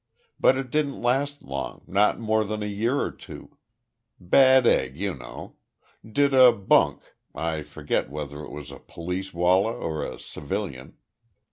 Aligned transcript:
But 0.39 0.57
it 0.57 0.71
didn't 0.71 0.99
last 0.99 1.43
long 1.43 1.83
not 1.85 2.17
more 2.19 2.43
than 2.43 2.63
a 2.63 2.65
year 2.65 2.99
or 2.99 3.11
two. 3.11 3.55
Bad 4.19 4.65
egg 4.65 4.97
you 4.97 5.13
know. 5.13 5.57
Did 6.03 6.33
a 6.33 6.51
bunk 6.51 7.03
I 7.35 7.61
forget 7.61 8.09
whether 8.09 8.41
it 8.43 8.49
was 8.49 8.71
a 8.71 8.79
Police 8.79 9.31
wallah 9.31 9.75
or 9.77 10.03
a 10.03 10.17
civilian. 10.17 10.97